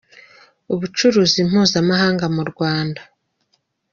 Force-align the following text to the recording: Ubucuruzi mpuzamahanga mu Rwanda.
Ubucuruzi 0.73 1.39
mpuzamahanga 1.49 2.25
mu 2.35 2.43
Rwanda. 2.51 3.01